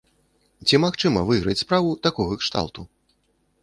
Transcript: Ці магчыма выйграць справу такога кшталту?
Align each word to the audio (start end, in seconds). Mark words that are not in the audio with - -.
Ці 0.69 0.79
магчыма 0.85 1.23
выйграць 1.29 1.57
справу 1.65 1.95
такога 2.09 2.33
кшталту? 2.45 2.81